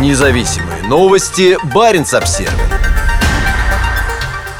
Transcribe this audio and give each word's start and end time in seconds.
Независимые 0.00 0.82
новости. 0.88 1.56
Барин 1.72 2.02
обсерва 2.02 2.50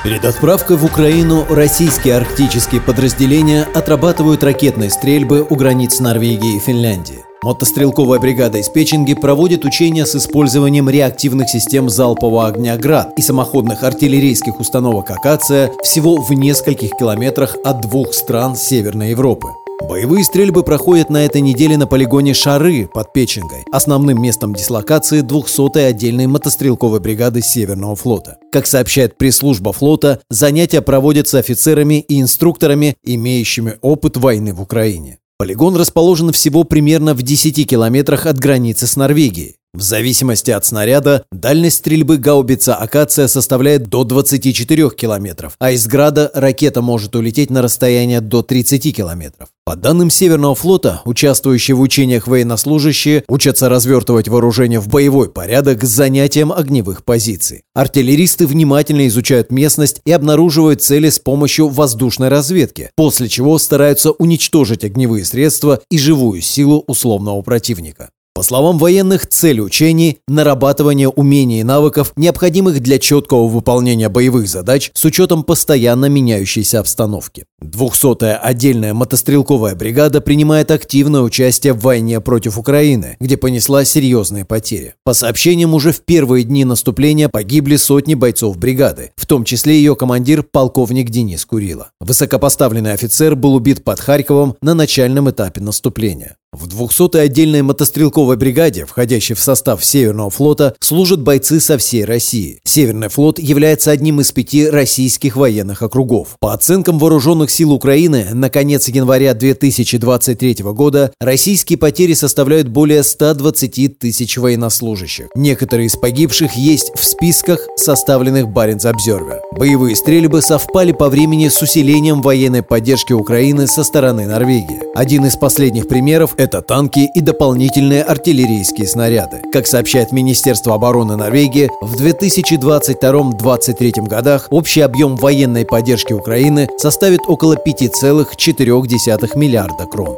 Перед 0.05 0.25
отправкой 0.25 0.77
в 0.77 0.85
Украину 0.85 1.45
российские 1.51 2.17
арктические 2.17 2.81
подразделения 2.81 3.67
отрабатывают 3.75 4.45
ракетные 4.45 4.91
стрельбы 4.91 5.45
у 5.49 5.57
границ 5.57 5.99
Норвегии 5.99 6.57
и 6.57 6.61
Финляндии. 6.61 7.25
Мотострелковая 7.43 8.21
бригада 8.21 8.59
из 8.59 8.69
Печенги 8.69 9.15
проводит 9.15 9.65
учения 9.65 10.07
с 10.07 10.15
использованием 10.15 10.89
реактивных 10.89 11.51
систем 11.51 11.91
залпового 11.91 12.47
огня 12.47 12.77
«Град» 12.77 13.13
и 13.19 13.23
самоходных 13.23 13.83
артиллерийских 13.83 14.61
установок 14.61 15.11
«Акация» 15.11 15.73
всего 15.83 16.17
в 16.23 16.33
нескольких 16.33 16.91
километрах 16.97 17.57
от 17.65 17.81
двух 17.81 18.15
стран 18.15 18.55
Северной 18.55 19.11
Европы. 19.11 19.49
Боевые 19.89 20.25
стрельбы 20.25 20.63
проходят 20.63 21.11
на 21.11 21.27
этой 21.27 21.43
неделе 21.43 21.77
на 21.77 21.87
полигоне 21.87 22.33
Шары 22.33 22.89
под 22.93 23.13
Печенгой, 23.13 23.65
основным 23.71 24.21
местом 24.21 24.55
дислокации 24.55 25.23
200-й 25.23 25.87
отдельной 25.87 26.27
мотострелковой 26.27 27.01
бригады 27.01 27.43
Северного 27.43 27.95
флота. 27.95 28.39
Как 28.51 28.67
сообщает 28.67 29.19
пресс-служба 29.19 29.75
флота, 29.75 30.21
занятия 30.31 30.81
проводятся 30.81 31.39
офицерами 31.39 32.01
и 32.01 32.19
инструкторами, 32.19 32.97
имеющими 33.05 33.75
опыт 33.83 34.17
войны 34.17 34.55
в 34.55 34.63
Украине. 34.63 35.19
Полигон 35.37 35.77
расположен 35.77 36.33
всего 36.33 36.65
примерно 36.65 37.13
в 37.13 37.23
10 37.23 37.69
километрах 37.69 38.25
от 38.25 38.39
границы 38.39 38.87
с 38.87 38.97
Норвегией. 38.97 39.57
В 39.75 39.83
зависимости 39.83 40.53
от 40.53 40.65
снаряда, 40.65 41.25
дальность 41.33 41.79
стрельбы 41.79 42.17
гаубица 42.17 42.77
«Акация» 42.77 43.27
составляет 43.27 43.89
до 43.89 44.05
24 44.05 44.91
километров, 44.91 45.57
а 45.59 45.73
из 45.73 45.89
«Града» 45.89 46.31
ракета 46.33 46.81
может 46.81 47.17
улететь 47.17 47.51
на 47.51 47.61
расстояние 47.61 48.21
до 48.21 48.43
30 48.43 48.95
километров. 48.95 49.49
По 49.65 49.75
данным 49.75 50.11
Северного 50.11 50.55
флота, 50.55 51.03
участвующие 51.05 51.75
в 51.75 51.81
учениях 51.81 52.29
военнослужащие 52.29 53.25
учатся 53.27 53.69
развертывать 53.69 54.29
вооружение 54.29 54.79
в 54.79 54.87
боевой 54.87 55.29
порядок 55.29 55.83
с 55.83 55.89
занятием 55.89 56.53
огневых 56.53 57.05
позиций. 57.05 57.63
Артиллеристы 57.75 58.47
внимательно 58.47 59.09
изучают 59.09 59.51
местность 59.51 60.03
и 60.05 60.13
обнаруживают 60.13 60.85
цели 60.85 61.09
с 61.09 61.19
помощью 61.19 61.67
воздушной 61.67 62.29
разведки, 62.29 62.91
после 62.95 63.29
чего 63.29 63.59
стараются 63.59 64.13
уничтожить 64.13 64.85
огневые 64.85 65.25
средства 65.25 65.81
и 65.91 65.99
живую 65.99 66.43
силу 66.43 66.85
условного 66.87 67.43
противника. 67.43 68.11
По 68.35 68.43
словам 68.43 68.79
военных, 68.79 69.29
цель 69.29 69.61
учений– 69.61 70.19
нарабатывание 70.27 71.09
умений 71.09 71.61
и 71.61 71.63
навыков, 71.63 72.13
необходимых 72.17 72.81
для 72.81 72.99
четкого 72.99 73.47
выполнения 73.47 74.09
боевых 74.09 74.49
задач 74.49 74.91
с 74.93 75.05
учетом 75.05 75.45
постоянно 75.45 76.07
меняющейся 76.07 76.81
обстановки. 76.81 77.45
200-я 77.63 78.37
отдельная 78.37 78.93
мотострелковая 78.93 79.77
бригада 79.77 80.21
принимает 80.21 80.73
активное 80.73 81.21
участие 81.21 81.75
в 81.75 81.83
войне 81.83 82.21
против 82.21 82.59
Украины, 82.59 83.17
где 83.21 83.37
понесла 83.37 83.85
серьезные 83.85 84.45
потери. 84.45 84.95
По 85.05 85.15
сообщениям, 85.15 85.73
уже 85.73 85.93
в 85.93 86.01
первые 86.01 86.43
дни 86.43 86.65
наступления 86.65 87.29
погибли 87.29 87.77
сотни 87.77 88.15
бойцов 88.15 88.59
бригады, 88.59 89.13
в 89.15 89.27
том 89.27 89.45
числе 89.45 89.77
ее 89.77 89.95
командир 89.95 90.43
полковник 90.43 91.09
Денис 91.09 91.45
Курила. 91.47 91.93
Высокопоставленный 92.01 92.95
офицер 92.95 93.37
был 93.37 93.55
убит 93.55 93.85
под 93.85 94.01
Харьковом 94.01 94.57
на 94.61 94.75
начальном 94.75 95.31
этапе 95.31 95.61
наступления. 95.61 96.37
В 96.55 96.69
200-й 96.69 97.21
отдельной 97.21 97.63
мотострелковой 97.63 98.37
бригаде, 98.37 98.85
входящей 98.85 99.35
в 99.35 99.41
состав 99.41 99.85
Северного 99.85 100.31
флота, 100.31 100.77
служат 100.79 101.21
бойцы 101.21 101.59
со 101.59 101.79
всей 101.79 102.05
России. 102.05 102.61
Северный 102.65 103.09
флот 103.09 103.41
является 103.41 103.91
одним 103.91 104.21
из 104.21 104.31
пяти 104.31 104.69
российских 104.69 105.35
военных 105.35 105.83
округов. 105.83 106.37
По 106.39 106.55
оценкам 106.55 107.01
вооруженных 107.01 107.51
сил 107.51 107.73
Украины, 107.73 108.29
на 108.33 108.51
конец 108.51 108.89
января 108.89 109.35
2023 109.35 110.59
года 110.73 111.13
российские 111.19 111.77
потери 111.77 112.15
составляют 112.15 112.69
более 112.69 113.03
120 113.03 113.99
тысяч 113.99 114.37
военнослужащих. 114.37 115.27
Некоторые 115.35 115.87
из 115.87 115.97
погибших 115.97 116.55
есть 116.55 116.93
в 116.95 117.05
списках, 117.05 117.67
составленных 117.77 118.49
Баренц 118.49 118.85
Обзервер. 118.85 119.41
Боевые 119.59 119.97
стрельбы 119.97 120.41
совпали 120.41 120.93
по 120.93 121.09
времени 121.09 121.49
с 121.49 121.61
усилением 121.61 122.23
военной 122.23 122.63
поддержки 122.63 123.13
Украины 123.13 123.67
со 123.67 123.83
стороны 123.83 124.27
Норвегии. 124.27 124.84
Один 124.95 125.27
из 125.27 125.35
последних 125.35 125.89
примеров– 125.89 126.35
это 126.37 126.63
танки 126.63 127.11
и 127.13 127.21
дополнительные 127.21 128.05
артиллерийские 128.05 128.87
снаряды. 128.87 129.43
Как 129.53 129.67
сообщает 129.67 130.13
Министерство 130.13 130.77
обороны 130.77 131.17
Норвегии, 131.17 131.69
в 131.81 132.01
2022-2023 132.01 134.07
годах 134.07 134.47
общий 134.51 134.83
объем 134.83 135.17
военной 135.17 135.67
поддержки 135.67 136.13
Украины 136.13 136.69
составит 136.79 137.23
около 137.27 137.55
5,4 137.55 139.37
миллиарда 139.37 139.87
крон. 139.87 140.17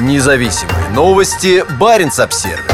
Независимые 0.00 0.88
новости. 0.92 1.62
Барин 1.78 2.10
обсервис 2.18 2.73